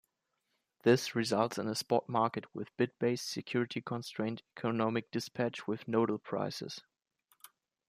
[0.81, 6.81] This results in a spot market with "bid-based, security-constrained, economic dispatch with nodal prices".